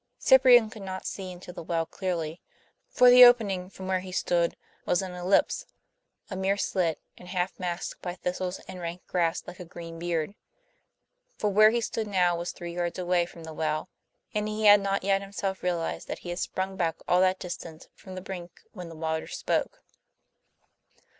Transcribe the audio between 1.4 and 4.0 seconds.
the well clearly, for the opening, from where